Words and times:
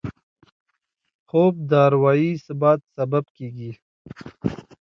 خوب 1.29 1.53
د 1.69 1.71
اروايي 1.87 2.31
ثبات 2.45 2.81
سبب 2.95 3.25
کېږي 3.37 3.71